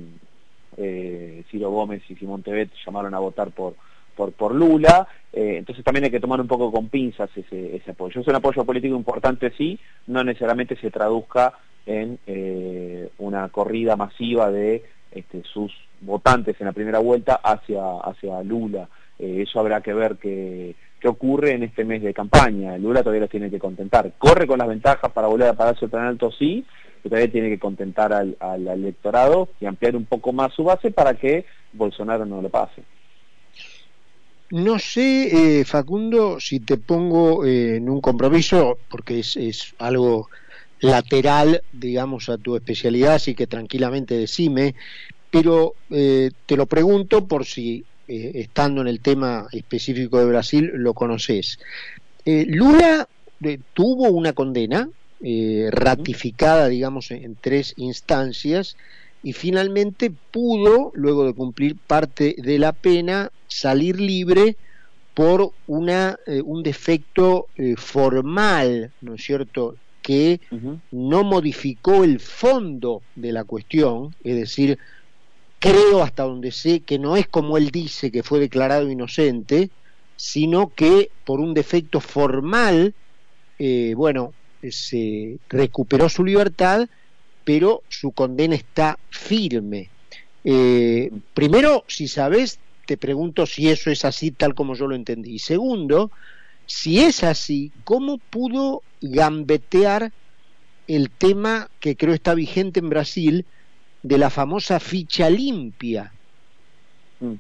eh, 0.77 1.45
Ciro 1.51 1.71
Gómez 1.71 2.03
y 2.09 2.17
Simón 2.17 2.43
Tebet 2.43 2.71
llamaron 2.85 3.15
a 3.15 3.19
votar 3.19 3.51
por, 3.51 3.75
por, 4.21 4.33
por 4.33 4.55
Lula, 4.55 5.09
eh, 5.33 5.55
entonces 5.57 5.83
también 5.83 6.05
hay 6.05 6.11
que 6.11 6.21
tomar 6.21 6.43
un 6.43 6.47
poco 6.47 6.71
con 6.71 6.91
pinzas 6.91 7.31
ese, 7.35 7.77
ese 7.77 7.93
apoyo. 7.93 8.21
Es 8.21 8.29
un 8.29 8.35
apoyo 8.35 8.67
político 8.67 8.95
importante, 8.95 9.51
sí, 9.57 9.81
no 10.09 10.23
necesariamente 10.23 10.77
se 10.77 10.91
traduzca 10.91 11.55
en 11.87 12.19
eh, 12.27 13.09
una 13.17 13.49
corrida 13.49 13.97
masiva 13.97 14.51
de 14.51 14.85
este, 15.11 15.43
sus 15.45 15.73
votantes 16.03 16.61
en 16.61 16.67
la 16.67 16.73
primera 16.73 16.99
vuelta 16.99 17.41
hacia, 17.43 17.83
hacia 18.05 18.43
Lula. 18.43 18.91
Eh, 19.19 19.45
eso 19.49 19.59
habrá 19.59 19.81
que 19.81 19.95
ver 19.95 20.17
qué, 20.17 20.75
qué 21.01 21.09
ocurre 21.09 21.53
en 21.53 21.63
este 21.63 21.87
mes 21.87 22.03
de 22.03 22.13
campaña. 22.13 22.77
Lula 22.77 23.01
todavía 23.01 23.23
los 23.23 23.31
tiene 23.31 23.49
que 23.49 23.59
contentar. 23.59 24.13
Corre 24.19 24.47
con 24.47 24.59
las 24.59 24.69
ventajas 24.69 25.11
para 25.13 25.29
volver 25.29 25.49
a 25.49 25.55
Palacio 25.55 25.89
tan 25.89 26.05
alto, 26.05 26.31
sí, 26.31 26.63
pero 27.03 27.15
todavía 27.15 27.33
tiene 27.33 27.49
que 27.49 27.59
contentar 27.59 28.13
al, 28.13 28.37
al 28.39 28.69
electorado 28.69 29.49
y 29.61 29.65
ampliar 29.65 29.97
un 29.97 30.05
poco 30.05 30.35
más 30.35 30.53
su 30.53 30.65
base 30.65 30.91
para 30.91 31.15
que 31.15 31.47
Bolsonaro 31.73 32.27
no 32.27 32.43
lo 32.43 32.51
pase. 32.51 32.83
No 34.51 34.81
sé, 34.81 35.61
eh, 35.61 35.65
Facundo, 35.65 36.41
si 36.41 36.59
te 36.59 36.77
pongo 36.77 37.45
eh, 37.47 37.77
en 37.77 37.89
un 37.89 38.01
compromiso, 38.01 38.81
porque 38.89 39.21
es, 39.21 39.75
algo 39.79 40.29
lateral, 40.81 41.63
digamos, 41.71 42.29
a 42.29 42.37
tu 42.37 42.57
especialidad, 42.57 43.15
así 43.15 43.37
que 43.37 43.47
tranquilamente 43.47 44.17
decime, 44.17 44.75
pero 45.31 45.77
eh, 45.91 46.31
te 46.47 46.57
lo 46.57 46.67
pregunto 46.67 47.29
por 47.29 47.47
si, 47.47 47.87
estando 48.09 48.81
en 48.81 48.89
el 48.89 49.01
tema 49.01 49.47
específico 49.53 50.19
de 50.19 50.27
Brasil, 50.27 50.69
lo 50.75 50.95
conoces. 50.95 51.59
Lula 52.25 53.09
tuvo 53.73 54.11
una 54.11 54.33
condena 54.33 54.91
ratificada, 55.71 56.67
digamos, 56.67 57.13
en 57.13 57.37
tres 57.41 57.73
instancias, 57.77 58.77
y 59.23 59.33
finalmente 59.33 60.11
pudo, 60.31 60.91
luego 60.95 61.25
de 61.25 61.35
cumplir 61.35 61.77
parte 61.87 62.35
de 62.39 62.59
la 62.59 62.73
pena, 62.73 63.31
salir 63.47 64.01
libre 64.01 64.57
por 65.15 65.55
una, 65.67 66.17
eh, 66.27 66.41
un 66.43 66.63
defecto 66.63 67.51
eh, 67.55 67.75
formal, 67.77 68.95
¿no 69.01 69.15
es 69.15 69.25
cierto?, 69.25 69.77
que 70.03 70.41
no 70.91 71.25
modificó 71.25 72.05
el 72.05 72.21
fondo 72.21 73.05
de 73.15 73.33
la 73.33 73.45
cuestión, 73.45 74.17
es 74.21 74.37
decir, 74.37 74.79
creo 75.59 76.03
hasta 76.03 76.23
donde 76.25 76.53
sé 76.53 76.85
que 76.85 76.99
no 76.99 77.17
es 77.17 77.29
como 77.29 77.59
él 77.59 77.71
dice 77.71 78.11
que 78.11 78.23
fue 78.23 78.41
declarado 78.41 78.91
inocente, 78.91 79.73
sino 80.17 80.75
que 80.75 81.13
por 81.25 81.41
un 81.41 81.53
defecto 81.55 82.01
formal, 82.01 82.95
eh, 83.59 83.95
bueno, 83.95 84.35
se 84.63 85.39
recuperó 85.49 86.09
su 86.09 86.25
libertad 86.25 86.87
pero 87.45 87.83
su 87.89 88.13
condena 88.13 88.55
está 88.55 88.99
firme. 89.11 89.91
Eh, 90.45 91.11
primero, 91.35 91.85
si 91.89 92.09
sabes, 92.09 92.61
te 92.87 92.97
pregunto 92.97 93.47
si 93.47 93.69
eso 93.69 93.91
es 93.91 94.05
así 94.05 94.31
tal 94.31 94.55
como 94.55 94.75
yo 94.75 94.87
lo 94.87 94.95
entendí. 94.95 95.35
Y 95.35 95.39
segundo, 95.39 96.11
si 96.67 97.01
es 97.01 97.25
así, 97.25 97.73
¿cómo 97.85 98.19
pudo 98.19 98.83
gambetear 99.01 100.13
el 100.87 101.11
tema 101.11 101.69
que 101.79 101.97
creo 101.97 102.15
está 102.15 102.35
vigente 102.35 102.81
en 102.81 102.89
Brasil 102.89 103.47
de 104.03 104.19
la 104.19 104.31
famosa 104.31 104.81
ficha 104.81 105.31
limpia? 105.31 106.13
Mm. 107.21 107.35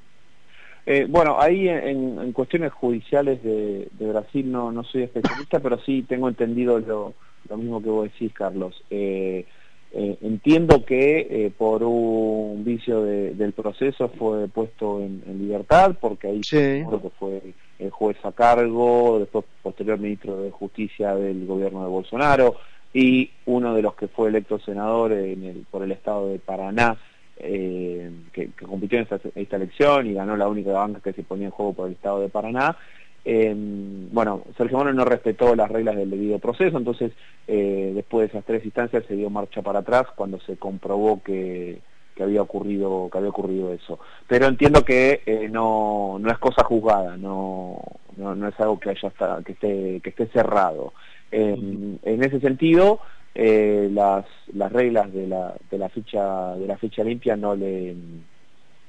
Eh, 0.87 1.07
bueno, 1.09 1.40
ahí 1.40 1.69
en, 1.69 2.33
cuestiones 2.33 2.73
judiciales 2.73 3.42
de, 3.42 3.88
Brasil 3.92 4.50
no, 4.50 4.73
no 4.73 4.83
soy 4.85 5.02
especialista, 5.04 5.61
pero 5.61 5.78
sí 5.85 6.02
tengo 6.02 6.28
entendido 6.28 6.78
lo, 6.80 7.14
lo 7.49 7.57
mismo 7.57 7.83
que 7.83 7.88
vos 7.88 8.04
decís, 8.04 8.33
Carlos. 8.33 8.83
Eh, 8.90 9.47
Eh, 9.92 10.18
entiendo 10.23 10.85
que 10.85 11.26
eh, 11.28 11.52
por 11.56 11.82
un 11.82 12.62
vicio 12.64 13.02
del 13.02 13.52
proceso 13.52 14.09
fue 14.09 14.47
puesto 14.49 15.00
en, 15.00 15.23
libertad, 15.38 15.97
porque 16.00 16.28
ahí 16.28 16.40
que 16.42 16.87
fue 17.18 17.42
el 17.78 17.90
juez 17.90 18.16
a 18.25 18.30
cargo, 18.30 19.18
después 19.18 19.44
posterior 19.62 19.99
ministro 19.99 20.40
de 20.42 20.50
Justicia 20.50 21.14
del 21.16 21.44
gobierno 21.44 21.82
de 21.82 21.88
Bolsonaro, 21.88 22.56
y 22.92 23.30
uno 23.47 23.75
de 23.75 23.82
los 23.82 23.94
que 23.94 24.06
fue 24.06 24.28
electo 24.28 24.59
senador 24.61 25.12
por 25.70 25.82
el 25.82 25.92
estado 25.92 26.28
de 26.28 26.38
Paraná, 26.38 26.97
eh, 27.42 28.11
que, 28.32 28.50
compitió 28.50 28.99
en 28.99 29.09
esta, 29.35 29.56
elección 29.56 30.06
y 30.06 30.12
ganó 30.12 30.37
la 30.37 30.47
única 30.47 30.73
banca 30.73 31.00
que 31.00 31.14
se 31.14 31.23
ponía 31.23 31.47
en 31.47 31.52
juego 31.52 31.73
por 31.73 31.87
el 31.87 31.94
estado 31.94 32.20
de 32.20 32.28
Paraná. 32.28 32.76
Eh, 33.25 33.55
bueno, 33.55 34.45
Sergio 34.57 34.79
Moro 34.79 34.93
no 34.93 35.05
respetó 35.05 35.55
las 35.55 35.71
reglas 35.71 35.97
del 35.97 36.11
debido 36.11 36.39
proceso, 36.39 36.79
entonces 36.79 37.12
eh, 37.47 37.93
después 37.95 38.23
de 38.23 38.39
esas 38.39 38.45
tres 38.45 38.65
instancias 38.65 39.05
se 39.07 39.15
dio 39.15 39.31
marcha 39.31 39.62
para 39.62 39.81
atrás 39.81 40.07
cuando 40.17 40.41
se 40.41 40.57
comprobó 40.57 41.23
que, 41.23 41.81
había 42.21 42.43
ocurrido 42.43 43.09
que 43.11 43.17
había 43.17 43.31
ocurrido 43.31 43.73
eso. 43.73 43.99
Pero 44.29 44.47
entiendo 44.47 44.85
que 44.85 45.49
no, 45.50 46.19
no 46.21 46.31
es 46.31 46.37
cosa 46.37 46.62
juzgada, 46.65 47.17
no, 47.17 47.81
no, 48.19 48.47
es 48.47 48.61
algo 48.61 48.79
que 48.79 48.91
haya 48.91 49.11
que 49.43 49.53
esté 49.53 50.00
que 50.03 50.11
esté 50.11 50.27
cerrado. 50.27 50.93
en 51.31 51.99
ese 52.03 52.39
sentido, 52.41 53.00
eh, 53.35 53.89
las, 53.93 54.25
las 54.53 54.73
reglas 54.73 55.12
de 55.12 55.29
la, 55.29 55.55
de 55.71 55.79
la 55.79 55.89
ficha 55.89 56.57
de 56.57 56.67
la 56.67 56.77
ficha 56.79 57.05
limpia 57.05 57.37
no 57.37 57.55
le 57.55 57.95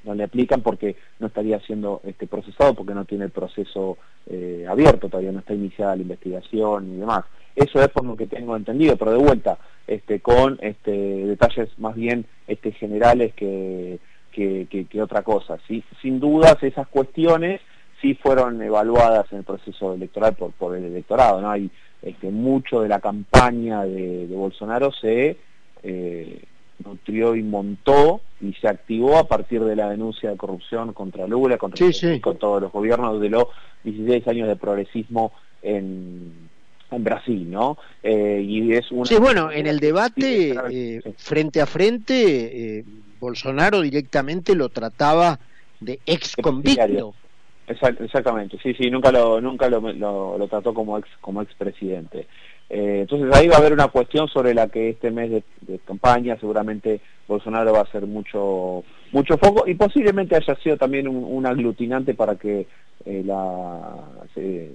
no 0.04 0.16
le 0.16 0.24
aplican 0.24 0.62
porque 0.62 0.96
no 1.20 1.28
estaría 1.28 1.60
siendo 1.62 2.02
este 2.04 2.28
procesado 2.28 2.74
porque 2.74 2.94
no 2.94 3.06
tiene 3.06 3.26
el 3.26 3.32
proceso 3.32 3.98
eh, 4.28 4.66
abierto 4.68 5.10
todavía 5.10 5.32
no 5.32 5.40
está 5.40 5.54
iniciada 5.54 5.96
la 5.96 6.02
investigación 6.02 6.96
y 6.96 7.00
demás 7.00 7.26
eso 7.56 7.82
es 7.82 7.90
por 7.90 8.06
lo 8.06 8.16
que 8.16 8.28
tengo 8.28 8.56
entendido 8.56 8.98
pero 8.98 9.12
de 9.12 9.18
vuelta 9.18 9.58
este 9.88 10.20
con 10.20 10.58
este 10.62 10.92
detalles 10.92 11.70
más 11.80 11.96
bien 11.96 12.26
este 12.48 12.72
generales 12.72 13.34
que 13.34 14.00
que, 14.32 14.88
que, 14.90 15.02
otra 15.02 15.24
cosa 15.24 15.58
¿sí? 15.68 15.84
sin 16.02 16.20
dudas 16.20 16.56
esas 16.64 16.88
cuestiones 16.88 17.60
sí 18.02 18.16
fueron 18.16 18.62
evaluadas 18.62 19.30
en 19.32 19.40
el 19.40 19.44
proceso 19.44 19.94
electoral 19.94 20.36
por 20.36 20.52
por 20.52 20.76
el 20.76 20.86
electorado 20.86 21.42
no 21.42 21.52
hay 21.52 21.70
este, 22.02 22.32
mucho 22.32 22.82
de 22.82 22.90
la 22.90 23.00
campaña 23.00 23.84
de, 23.84 24.26
Bolsonaro 24.32 24.92
se 24.92 25.38
eh, 25.84 26.42
nutrió 26.86 27.36
y 27.36 27.44
montó 27.44 28.22
y 28.40 28.54
se 28.54 28.68
activó 28.68 29.18
a 29.18 29.28
partir 29.28 29.64
de 29.64 29.76
la 29.76 29.90
denuncia 29.90 30.30
de 30.30 30.38
corrupción 30.38 30.94
contra 30.94 31.28
Lula, 31.28 31.58
contra 31.58 31.88
todos 32.40 32.62
los 32.62 32.72
gobiernos 32.72 33.22
de 33.22 33.30
los 33.30 33.46
16 33.84 34.28
años 34.28 34.48
de 34.48 34.56
progresismo 34.56 35.32
en, 35.62 36.50
en 36.90 37.04
Brasil, 37.04 37.50
¿no? 37.50 37.78
Eh, 38.04 38.44
y 38.44 38.74
es 38.74 38.92
una... 38.92 39.06
Sí, 39.06 39.18
bueno, 39.18 39.52
en 39.52 39.68
el 39.68 39.80
debate 39.80 40.56
eh, 40.72 41.02
frente 41.18 41.62
a 41.62 41.66
frente, 41.66 42.84
Bolsonaro 43.20 43.82
directamente 43.82 44.56
lo 44.56 44.70
trataba 44.70 45.40
de 45.80 46.00
ex 46.06 46.36
convicto 46.36 47.14
exactamente, 47.68 48.58
sí, 48.62 48.74
sí, 48.74 48.90
nunca 48.90 49.12
lo, 49.12 49.40
nunca 49.42 49.70
lo, 49.70 49.80
lo, 49.82 50.48
trató 50.48 50.74
como 50.74 50.98
ex, 50.98 51.08
como 51.20 51.42
expresidente. 51.42 52.28
Eh, 52.74 53.00
entonces 53.02 53.30
ahí 53.36 53.50
va 53.50 53.56
a 53.56 53.60
haber 53.60 53.74
una 53.74 53.90
cuestión 53.90 54.30
sobre 54.30 54.54
la 54.54 54.70
que 54.70 54.92
este 54.92 55.12
mes 55.12 55.30
de, 55.30 55.80
campaña 55.80 56.38
seguramente 56.40 57.02
Bolsonaro 57.28 57.74
va 57.74 57.80
a 57.80 57.84
hacer 57.84 58.08
mucho 58.08 58.86
mucho 59.12 59.38
foco 59.38 59.68
y 59.68 59.74
posiblemente 59.74 60.38
haya 60.38 60.56
sido 60.56 60.78
también 60.78 61.06
un, 61.10 61.46
aglutinante 61.46 62.14
para 62.14 62.36
que 62.38 62.68
eh, 63.06 63.24
la 63.26 63.94
se, 64.34 64.72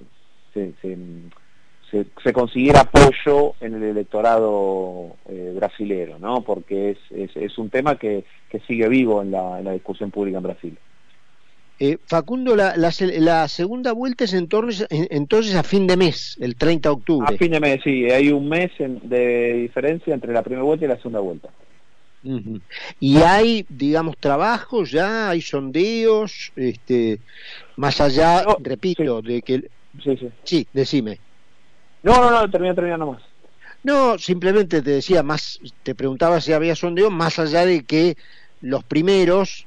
se, 0.53 2.33
consiguiera 2.33 2.81
apoyo 2.81 3.55
en 3.61 3.73
el 3.73 3.83
electorado 3.83 5.15
eh, 5.27 5.53
brasilero, 5.55 6.19
¿no? 6.19 6.41
Porque 6.41 6.91
es, 6.91 6.97
es, 7.09 7.35
es 7.35 7.57
un 7.57 7.71
tema 7.71 7.95
que, 7.95 8.25
que 8.51 8.59
sigue 8.59 8.87
vivo 8.89 9.23
en 9.23 9.31
la, 9.31 9.57
en 9.57 9.65
la 9.65 9.71
discusión 9.71 10.11
pública 10.11 10.37
en 10.37 10.43
Brasil. 10.43 10.77
Eh, 11.79 11.97
Facundo, 12.05 12.55
la, 12.55 12.75
la, 12.75 13.47
segunda 13.47 13.91
vuelta 13.91 14.23
es 14.23 14.33
entonces, 14.33 14.87
entonces 14.89 15.55
a 15.55 15.61
fin 15.61 15.85
de 15.85 15.95
mes, 15.95 16.35
el 16.41 16.55
30 16.55 16.89
de 16.89 16.93
octubre. 16.93 17.35
A 17.35 17.37
fin 17.37 17.51
de 17.51 17.59
mes, 17.59 17.81
sí, 17.83 18.09
hay 18.09 18.29
un 18.29 18.49
mes 18.49 18.71
de 18.79 19.53
diferencia 19.53 20.13
entre 20.13 20.33
la 20.33 20.41
primera 20.41 20.63
vuelta 20.63 20.85
y 20.85 20.87
la 20.87 20.97
segunda 20.97 21.19
vuelta. 21.19 21.49
Y 22.99 23.17
hay, 23.17 23.65
digamos, 23.69 24.17
trabajos 24.17 24.91
ya, 24.91 25.29
hay 25.29 25.41
sondeos, 25.41 26.51
este, 26.55 27.19
más 27.75 28.01
allá, 28.01 28.43
repito, 28.59 29.21
de 29.21 29.41
que... 29.43 29.69
Sí, 30.03 30.17
sí. 30.17 30.29
Sí, 30.43 30.67
decime. 30.73 31.19
No, 32.01 32.15
no, 32.15 32.31
no, 32.31 32.49
termina, 32.49 32.73
termina 32.73 32.97
nomás. 32.97 33.21
No, 33.83 34.17
simplemente 34.17 34.81
te 34.81 34.91
decía, 34.91 35.21
más, 35.21 35.59
te 35.83 35.93
preguntaba 35.93 36.41
si 36.41 36.53
había 36.53 36.75
sondeos, 36.75 37.11
más 37.11 37.37
allá 37.37 37.65
de 37.65 37.83
que 37.83 38.17
los 38.61 38.83
primeros 38.83 39.66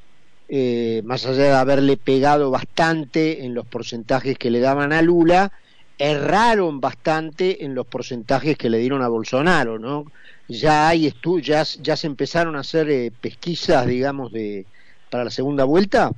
eh, 0.52 1.00
más 1.04 1.24
allá 1.26 1.44
de 1.44 1.52
haberle 1.52 1.96
pegado 1.96 2.50
bastante 2.50 3.44
en 3.44 3.54
los 3.54 3.64
porcentajes 3.66 4.36
que 4.36 4.50
le 4.50 4.58
daban 4.58 4.92
a 4.92 5.00
Lula, 5.00 5.52
erraron 5.96 6.80
bastante 6.80 7.64
en 7.64 7.76
los 7.76 7.86
porcentajes 7.86 8.58
que 8.58 8.68
le 8.68 8.78
dieron 8.78 9.00
a 9.00 9.08
Bolsonaro, 9.08 9.78
¿no? 9.78 10.06
Ya 10.48 10.88
hay 10.88 11.14
ya, 11.40 11.62
ya 11.62 11.96
se 11.96 12.06
empezaron 12.08 12.56
a 12.56 12.60
hacer 12.60 12.90
eh, 12.90 13.12
pesquisas, 13.20 13.86
digamos, 13.86 14.32
de 14.32 14.66
para 15.08 15.22
la 15.22 15.30
segunda 15.30 15.62
vuelta. 15.62 16.10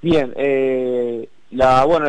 Bien, 0.00 0.32
eh, 0.36 1.28
la, 1.50 1.84
bueno, 1.86 2.06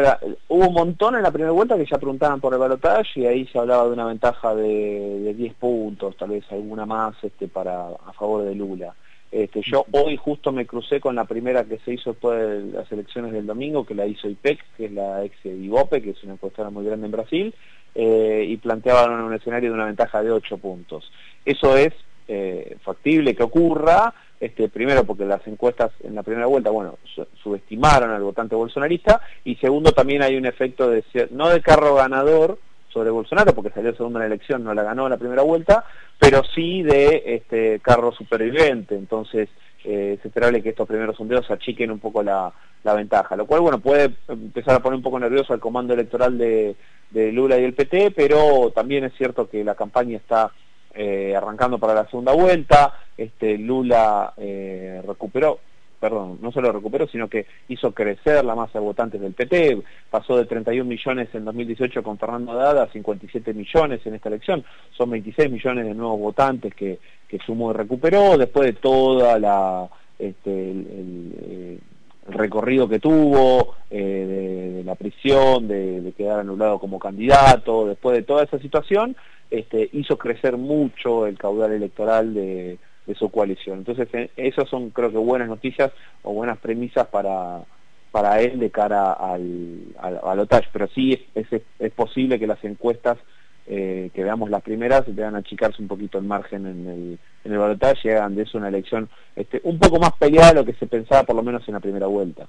hubo 0.48 0.68
un 0.68 0.74
montón 0.76 1.16
en 1.16 1.24
la 1.24 1.32
primera 1.32 1.52
vuelta 1.52 1.76
que 1.76 1.88
ya 1.90 1.98
preguntaban 1.98 2.40
por 2.40 2.54
el 2.54 2.60
balotaje 2.60 3.22
y 3.22 3.26
ahí 3.26 3.48
se 3.48 3.58
hablaba 3.58 3.86
de 3.86 3.94
una 3.94 4.06
ventaja 4.06 4.54
de, 4.54 5.22
de 5.24 5.34
10 5.34 5.56
puntos, 5.56 6.16
tal 6.18 6.30
vez 6.30 6.44
alguna 6.52 6.86
más 6.86 7.16
este, 7.24 7.48
para 7.48 7.88
a 7.88 8.14
favor 8.14 8.44
de 8.44 8.54
Lula. 8.54 8.94
Este, 9.32 9.62
yo 9.62 9.86
hoy 9.92 10.18
justo 10.18 10.52
me 10.52 10.66
crucé 10.66 11.00
con 11.00 11.16
la 11.16 11.26
primera 11.26 11.64
que 11.64 11.78
se 11.80 11.94
hizo 11.94 12.12
después 12.12 12.40
de 12.40 12.78
las 12.78 12.92
elecciones 12.92 13.32
del 13.32 13.46
domingo, 13.46 13.86
que 13.86 13.94
la 13.94 14.08
hizo 14.08 14.28
IPEC, 14.28 14.60
que 14.76 14.86
es 14.86 14.92
la 14.92 15.24
ex 15.24 15.38
Ibope, 15.46 16.02
que 16.02 16.12
es 16.12 16.24
una 16.24 16.34
encuestadora 16.34 16.72
muy 16.72 16.86
grande 16.86 17.06
en 17.06 17.12
Brasil, 17.12 17.54
eh, 17.94 18.46
y 18.48 18.58
planteaban 18.58 19.22
un 19.22 19.34
escenario 19.34 19.70
de 19.70 19.76
una 19.76 19.86
ventaja 19.86 20.24
de 20.24 20.32
8 20.32 20.58
puntos. 20.58 21.12
Eso 21.46 21.78
es 21.78 21.94
eh, 22.28 22.78
factible 22.82 23.36
que 23.36 23.44
ocurra, 23.44 24.14
este, 24.40 24.68
primero 24.70 25.04
porque 25.04 25.26
las 25.26 25.46
encuestas 25.48 25.92
en 26.04 26.16
la 26.16 26.24
primera 26.24 26.48
vuelta, 26.48 26.72
bueno, 26.72 26.98
subestimaron 27.44 28.10
al 28.10 28.24
votante 28.24 28.56
bolsonarista, 28.56 29.22
y 29.44 29.56
segundo 29.56 29.92
también 29.92 30.24
hay 30.24 30.38
un 30.38 30.48
efecto 30.48 30.90
de, 30.90 31.04
no 31.32 31.50
de 31.50 31.62
carro 31.62 31.96
ganador, 31.96 32.58
sobre 32.92 33.10
Bolsonaro, 33.10 33.54
porque 33.54 33.72
salió 33.72 33.96
segundo 33.96 34.20
en 34.20 34.22
la 34.22 34.34
elección, 34.34 34.64
no 34.64 34.74
la 34.74 34.84
ganó 34.84 35.06
en 35.06 35.12
la 35.12 35.18
primera 35.18 35.44
vuelta, 35.44 35.86
pero 36.18 36.44
sí 36.56 36.84
de 36.84 37.24
este 37.26 37.80
carro 37.80 38.12
superviviente. 38.12 38.96
Entonces, 38.96 39.50
eh, 39.84 40.18
es 40.20 40.26
esperable 40.26 40.62
que 40.62 40.70
estos 40.70 40.88
primeros 40.88 41.16
sondeos 41.16 41.50
achiquen 41.50 41.92
un 41.92 42.00
poco 42.00 42.22
la, 42.24 42.52
ventaja, 42.84 43.36
lo 43.36 43.46
cual, 43.46 43.62
bueno, 43.62 43.80
puede 43.80 44.16
empezar 44.28 44.76
a 44.76 44.80
poner 44.80 44.98
un 44.98 45.04
poco 45.04 45.20
nervioso 45.20 45.54
al 45.54 45.60
comando 45.60 45.94
electoral 45.94 46.38
de, 46.38 46.76
Lula 47.12 47.60
y 47.60 47.64
el 47.64 47.74
PT, 47.74 48.12
pero 48.12 48.72
también 48.74 49.04
es 49.04 49.14
cierto 49.14 49.50
que 49.50 49.64
la 49.64 49.76
campaña 49.76 50.18
está 50.18 50.52
eh, 50.94 51.36
arrancando 51.36 51.78
para 51.78 51.94
la 51.94 52.06
segunda 52.10 52.34
vuelta, 52.34 52.94
este 53.18 53.58
Lula 53.58 54.34
eh, 54.38 55.02
recuperó 55.06 55.60
perdón, 56.00 56.40
no 56.42 56.52
solo 56.52 56.72
recuperó, 56.72 57.08
sino 57.08 57.28
que 57.28 57.46
hizo 57.68 57.92
crecer 57.92 58.46
la 58.46 58.56
masa 58.56 58.80
de 58.80 58.86
votantes 58.86 59.22
del 59.22 59.34
PT, 59.34 59.82
pasó 60.10 60.38
de 60.38 60.46
31 60.46 60.88
millones 60.88 61.30
en 61.34 61.46
2018 61.46 62.02
con 62.04 62.18
Fernando 62.18 62.54
Dada 62.54 62.84
a 62.84 62.92
57 62.92 63.54
millones 63.54 64.06
en 64.06 64.16
esta 64.16 64.30
elección, 64.30 64.64
son 64.98 65.10
26 65.12 65.52
millones 65.52 65.86
de 65.86 65.94
nuevos 65.94 66.20
votantes 66.20 66.74
que, 66.74 67.00
sumó 67.46 67.72
y 67.72 67.76
recuperó, 67.76 68.38
después 68.38 68.68
de 68.68 68.74
toda 68.74 69.40
la... 69.40 69.88
Este, 70.18 70.72
el, 70.72 71.80
recorrido 72.28 72.88
que 72.88 73.00
tuvo, 73.00 73.76
eh, 73.90 74.76
de, 74.76 74.84
la 74.84 74.94
prisión, 74.94 75.68
de, 75.68 76.14
quedar 76.16 76.42
anulado 76.42 76.78
como 76.78 77.00
candidato, 77.00 77.88
después 77.88 78.16
de 78.16 78.24
toda 78.24 78.44
esa 78.44 78.60
situación, 78.60 79.16
este, 79.50 79.90
hizo 79.94 80.18
crecer 80.18 80.58
mucho 80.58 81.26
el 81.26 81.40
caudal 81.40 81.72
electoral 81.72 82.36
de, 82.36 82.78
de 83.10 83.16
su 83.16 83.30
coalición. 83.30 83.80
Entonces, 83.80 84.08
eh, 84.14 84.30
esas 84.38 84.70
son 84.70 84.92
creo 84.92 85.12
que 85.12 85.18
buenas 85.18 85.48
noticias 85.48 85.92
o 86.22 86.32
buenas 86.32 86.60
premisas 86.60 87.08
para, 87.08 87.64
para 88.12 88.40
él 88.40 88.60
de 88.60 88.70
cara 88.70 89.14
al, 89.14 89.80
al, 90.00 90.48
pero 90.72 90.88
sí 90.94 91.20
es, 91.34 91.48
es, 91.80 91.92
posible 91.94 92.38
que 92.38 92.46
las 92.46 92.64
encuestas 92.64 93.18
eh, 93.66 94.12
que 94.14 94.24
veamos 94.24 94.52
las 94.52 94.62
primeras 94.62 95.04
vean 95.16 95.36
achicarse 95.36 95.82
un 95.82 95.88
poquito 95.88 96.20
el 96.20 96.26
margen 96.26 96.68
en 96.68 96.88
el, 96.88 97.20
en 97.44 97.52
el 97.52 97.58
balotaje 97.58 98.10
y 98.10 98.12
hagan 98.12 98.36
de 98.36 98.44
eso 98.44 98.60
una 98.60 98.68
elección 98.68 99.10
este, 99.36 99.60
un 99.64 99.80
poco 99.80 100.00
más 100.00 100.14
peleada 100.14 100.50
de 100.50 100.60
lo 100.60 100.66
que 100.66 100.74
se 100.74 100.86
pensaba 100.86 101.24
por 101.24 101.36
lo 101.36 101.42
menos 101.42 101.68
en 101.68 101.74
la 101.74 101.80
primera 101.80 102.06
vuelta. 102.06 102.48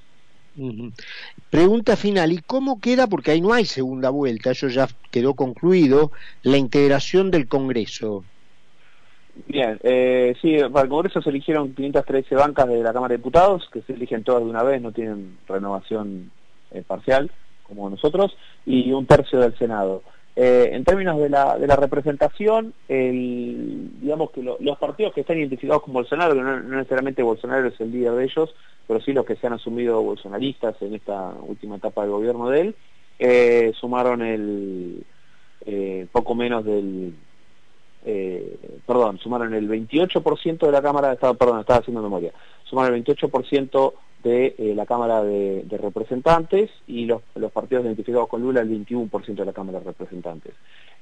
Pregunta 1.48 1.96
final, 1.96 2.32
¿y 2.32 2.38
cómo 2.38 2.80
queda, 2.80 3.06
porque 3.06 3.30
ahí 3.30 3.40
no 3.40 3.54
hay 3.54 3.64
segunda 3.64 4.10
vuelta, 4.10 4.50
eso 4.50 4.68
ya 4.68 4.88
quedó 5.10 5.32
concluido, 5.32 6.12
la 6.42 6.58
integración 6.58 7.30
del 7.30 7.48
Congreso? 7.48 8.24
Bien, 9.46 9.78
eh, 9.82 10.34
sí, 10.40 10.56
para 10.72 10.84
el 10.84 10.88
Congreso 10.88 11.22
se 11.22 11.30
eligieron 11.30 11.74
513 11.74 12.34
bancas 12.34 12.68
de 12.68 12.82
la 12.82 12.92
Cámara 12.92 13.12
de 13.12 13.18
Diputados, 13.18 13.68
que 13.72 13.82
se 13.82 13.92
eligen 13.92 14.24
todas 14.24 14.42
de 14.42 14.50
una 14.50 14.62
vez, 14.62 14.80
no 14.80 14.92
tienen 14.92 15.38
renovación 15.48 16.30
eh, 16.70 16.82
parcial, 16.86 17.30
como 17.62 17.90
nosotros, 17.90 18.36
y 18.66 18.92
un 18.92 19.06
tercio 19.06 19.40
del 19.40 19.56
Senado. 19.56 20.02
Eh, 20.36 20.70
en 20.72 20.84
términos 20.84 21.18
de 21.18 21.28
la, 21.28 21.58
de 21.58 21.66
la 21.66 21.76
representación, 21.76 22.72
el, 22.88 23.90
digamos 24.00 24.30
que 24.30 24.42
los 24.42 24.78
partidos 24.78 25.12
que 25.12 25.22
están 25.22 25.38
identificados 25.38 25.82
con 25.82 25.94
Bolsonaro, 25.94 26.34
que 26.34 26.42
no, 26.42 26.60
necesariamente 26.60 27.22
Bolsonaro 27.22 27.68
es 27.68 27.80
el 27.80 27.92
líder 27.92 28.12
de 28.12 28.24
ellos, 28.24 28.54
pero 28.86 29.00
sí 29.00 29.12
los 29.12 29.24
que 29.24 29.36
se 29.36 29.46
han 29.46 29.52
asumido 29.54 30.02
bolsonaristas 30.02 30.80
en 30.82 30.94
esta 30.94 31.32
última 31.46 31.76
etapa 31.76 32.02
del 32.02 32.10
gobierno 32.10 32.48
de 32.48 32.60
él, 32.60 33.74
sumaron 33.74 34.22
el 34.22 35.04
poco 36.12 36.34
menos 36.34 36.64
del 36.64 37.14
perdón, 38.02 39.18
sumaron 39.18 39.54
el 39.54 39.68
28% 39.68 40.58
de 40.58 40.72
la 40.72 40.82
Cámara, 40.82 41.12
estaba, 41.12 41.34
perdón, 41.34 41.60
estaba 41.60 41.80
haciendo 41.80 42.02
memoria, 42.02 42.32
sumaron 42.64 42.94
el 42.94 43.04
28% 43.04 43.92
de 44.22 44.54
eh, 44.58 44.74
la 44.74 44.86
Cámara 44.86 45.22
de, 45.22 45.64
Representantes 45.80 46.70
y 46.86 47.06
los, 47.06 47.22
partidos 47.52 47.84
identificados 47.84 48.28
con 48.28 48.42
Lula 48.42 48.60
el 48.60 48.70
21% 48.70 49.34
de 49.34 49.44
la 49.44 49.52
Cámara 49.52 49.78
de 49.78 49.86
Representantes. 49.86 50.54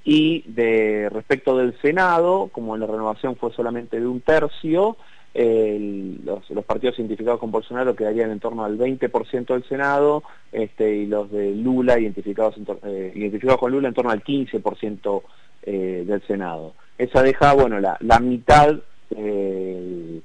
Y 0.04 0.42
de 0.46 1.08
respecto 1.10 1.56
del 1.56 1.78
Senado, 1.80 2.48
como 2.52 2.76
la 2.76 2.86
renovación 2.86 3.36
fue 3.36 3.52
solamente 3.52 3.98
de 3.98 4.06
un 4.06 4.20
tercio, 4.20 4.96
los, 5.34 6.64
partidos 6.64 6.98
identificados 6.98 7.38
con 7.38 7.50
Bolsonaro 7.50 7.94
quedarían 7.94 8.30
en 8.30 8.40
torno 8.40 8.64
al 8.64 8.78
20% 8.78 9.46
del 9.46 9.64
Senado 9.64 10.22
este, 10.52 10.96
y 10.96 11.06
los 11.06 11.30
de 11.30 11.54
Lula 11.54 11.98
identificados, 11.98 12.56
eh, 12.84 13.12
identificados 13.14 13.60
con 13.60 13.72
Lula 13.72 13.88
en 13.88 13.94
torno 13.94 14.10
al 14.10 14.24
15% 14.24 15.22
eh, 15.70 16.04
del 16.06 16.22
Senado. 16.26 16.72
Esa 16.96 17.22
deja, 17.22 17.52
bueno, 17.52 17.78
la, 17.78 17.98
la 18.00 18.18
mitad 18.20 18.74
de 19.10 20.22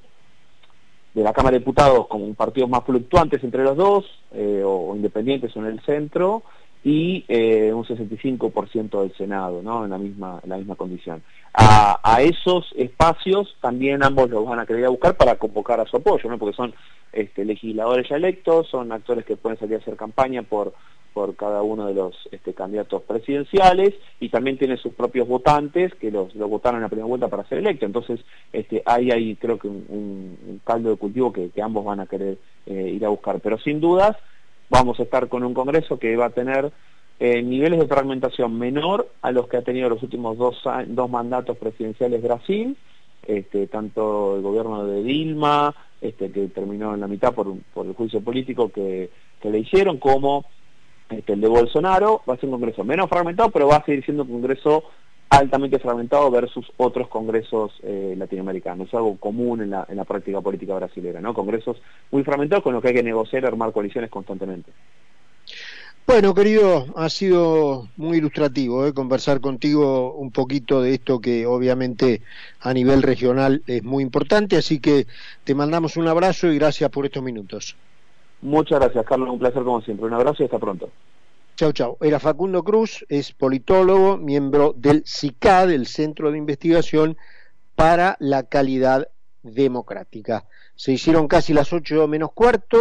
la 1.13 1.33
Cámara 1.33 1.53
de 1.53 1.59
Diputados 1.59 2.07
como 2.07 2.33
partidos 2.33 2.69
más 2.69 2.83
fluctuantes 2.85 3.43
entre 3.43 3.63
los 3.63 3.75
dos, 3.75 4.05
eh, 4.31 4.63
o, 4.65 4.95
independientes 4.95 5.55
en 5.55 5.65
el 5.65 5.79
centro, 5.81 6.43
y 6.83 7.23
eh, 7.27 7.71
un 7.73 7.85
65% 7.85 9.01
del 9.01 9.15
Senado, 9.15 9.61
¿no? 9.61 9.85
En 9.85 9.91
la 9.91 9.97
misma, 9.97 10.41
la 10.45 10.57
misma 10.57 10.75
condición. 10.75 11.23
A, 11.53 12.21
esos 12.21 12.73
espacios 12.75 13.55
también 13.61 14.03
ambos 14.03 14.29
los 14.29 14.45
van 14.45 14.59
a 14.59 14.65
querer 14.65 14.89
buscar 14.89 15.15
para 15.15 15.35
convocar 15.35 15.79
a 15.79 15.85
su 15.85 15.97
apoyo, 15.97 16.29
¿no? 16.29 16.37
Porque 16.37 16.55
son 16.55 16.73
este, 17.11 17.45
legisladores 17.45 18.09
ya 18.09 18.15
electos, 18.15 18.67
son 18.69 18.91
actores 18.91 19.25
que 19.25 19.35
pueden 19.37 19.59
salir 19.59 19.75
a 19.75 19.79
hacer 19.79 19.95
campaña 19.95 20.41
por 20.43 20.73
por 21.13 21.35
cada 21.35 21.61
uno 21.61 21.85
de 21.85 21.93
los 21.93 22.15
este, 22.31 22.53
candidatos 22.53 23.03
presidenciales 23.03 23.93
y 24.19 24.29
también 24.29 24.57
tiene 24.57 24.77
sus 24.77 24.93
propios 24.93 25.27
votantes 25.27 25.93
que 25.95 26.11
los, 26.11 26.33
votaron 26.33 26.77
en 26.77 26.83
la 26.83 26.89
primera 26.89 27.07
vuelta 27.07 27.27
para 27.27 27.47
ser 27.47 27.59
electo. 27.59 27.85
Entonces, 27.85 28.19
este, 28.51 28.81
ahí 28.85 29.11
hay 29.11 29.35
creo 29.35 29.59
que 29.59 29.67
un, 29.67 30.59
caldo 30.65 30.89
de 30.89 30.97
cultivo 30.97 31.31
que, 31.31 31.51
ambos 31.61 31.85
van 31.85 31.99
a 31.99 32.07
querer 32.07 32.37
eh, 32.65 32.91
ir 32.95 33.05
a 33.05 33.09
buscar. 33.09 33.39
Pero 33.39 33.59
sin 33.59 33.79
dudas, 33.79 34.17
vamos 34.73 34.99
a 34.99 35.03
estar 35.03 35.29
con 35.29 35.43
un 35.43 35.53
Congreso 35.53 35.99
que 35.99 36.17
va 36.17 36.25
a 36.25 36.29
tener 36.31 36.71
eh, 37.19 37.43
niveles 37.43 37.79
de 37.79 37.87
fragmentación 37.87 38.57
menor 38.57 39.07
a 39.21 39.31
los 39.31 39.47
que 39.47 39.57
ha 39.57 39.61
tenido 39.61 39.87
los 39.87 40.01
últimos 40.01 40.35
dos, 40.35 40.61
dos 40.87 41.09
mandatos 41.11 41.57
presidenciales 41.57 42.23
Brasil, 42.23 42.75
este, 43.25 43.67
tanto 43.67 44.35
el 44.35 44.41
gobierno 44.41 44.83
de 44.85 45.03
Dilma, 45.03 45.75
este, 46.01 46.31
que 46.31 46.47
terminó 46.47 46.95
en 46.95 47.01
la 47.01 47.07
mitad 47.07 47.33
por, 47.33 47.55
por 47.73 47.85
el 47.85 47.93
juicio 47.93 48.19
político 48.21 48.69
que, 48.69 49.11
que 49.39 49.51
le 49.51 49.59
hicieron, 49.59 49.99
como 49.99 50.45
este, 51.07 51.33
el 51.33 51.41
de 51.41 51.47
Bolsonaro. 51.47 52.21
Va 52.27 52.33
a 52.33 52.37
ser 52.37 52.49
un 52.49 52.55
congreso 52.55 52.83
menos 52.83 53.07
fragmentado, 53.07 53.51
pero 53.51 53.67
va 53.67 53.77
a 53.77 53.85
seguir 53.85 54.03
siendo 54.03 54.23
un 54.23 54.29
congreso 54.29 54.85
altamente 55.37 55.79
fragmentado 55.79 56.29
versus 56.31 56.71
otros 56.77 57.07
congresos 57.07 57.71
eh, 57.83 58.15
latinoamericanos. 58.17 58.87
Es 58.87 58.93
algo 58.93 59.17
común 59.17 59.61
en 59.61 59.71
la, 59.71 59.85
en 59.89 59.97
la 59.97 60.05
práctica 60.05 60.41
política 60.41 60.75
brasileña, 60.75 61.19
¿no? 61.19 61.33
Congresos 61.33 61.81
muy 62.11 62.23
fragmentados 62.23 62.63
con 62.63 62.73
los 62.73 62.81
que 62.81 62.89
hay 62.89 62.93
que 62.95 63.03
negociar 63.03 63.43
y 63.43 63.47
armar 63.47 63.71
coaliciones 63.71 64.09
constantemente. 64.09 64.71
Bueno, 66.05 66.33
querido, 66.33 66.85
ha 66.97 67.07
sido 67.09 67.87
muy 67.95 68.17
ilustrativo 68.17 68.85
¿eh? 68.85 68.93
conversar 68.93 69.39
contigo 69.39 70.13
un 70.13 70.31
poquito 70.31 70.81
de 70.81 70.95
esto 70.95 71.21
que 71.21 71.45
obviamente 71.45 72.21
a 72.59 72.73
nivel 72.73 73.01
regional 73.01 73.63
es 73.67 73.83
muy 73.83 74.03
importante, 74.03 74.57
así 74.57 74.81
que 74.81 75.07
te 75.45 75.55
mandamos 75.55 75.95
un 75.95 76.07
abrazo 76.09 76.51
y 76.51 76.57
gracias 76.57 76.89
por 76.89 77.05
estos 77.05 77.23
minutos. 77.23 77.77
Muchas 78.41 78.81
gracias, 78.81 79.05
Carlos. 79.05 79.29
Un 79.29 79.39
placer 79.39 79.63
como 79.63 79.81
siempre. 79.81 80.05
Un 80.05 80.13
abrazo 80.13 80.43
y 80.43 80.45
hasta 80.45 80.59
pronto. 80.59 80.89
Chao, 81.55 81.71
chao. 81.71 81.97
Era 82.01 82.19
Facundo 82.19 82.63
Cruz, 82.63 83.05
es 83.09 83.31
politólogo, 83.31 84.17
miembro 84.17 84.73
del 84.75 85.03
CICAD, 85.05 85.69
el 85.69 85.85
Centro 85.85 86.31
de 86.31 86.39
Investigación 86.39 87.15
para 87.75 88.17
la 88.19 88.41
Calidad 88.41 89.09
Democrática. 89.43 90.45
Se 90.75 90.93
hicieron 90.93 91.27
casi 91.27 91.53
las 91.53 91.71
ocho 91.71 92.07
menos 92.07 92.31
cuarto. 92.33 92.79